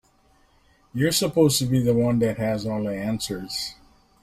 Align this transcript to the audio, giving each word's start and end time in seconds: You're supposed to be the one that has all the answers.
You're 0.95 1.11
supposed 1.11 1.59
to 1.59 1.65
be 1.67 1.79
the 1.79 1.93
one 1.93 2.17
that 2.17 2.39
has 2.39 2.65
all 2.65 2.85
the 2.85 2.91
answers. 2.95 3.75